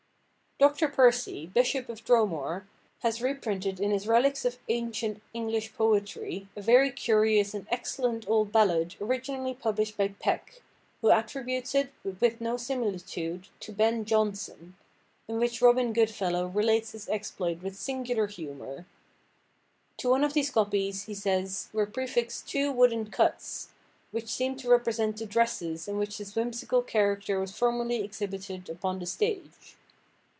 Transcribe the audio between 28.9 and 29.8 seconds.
the stage."